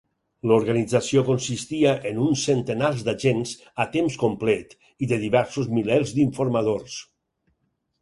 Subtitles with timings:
[0.51, 3.53] L'organització consistia en uns centenars d'agents
[3.85, 4.77] a temps complet
[5.07, 7.01] i de diversos milers d'informadors.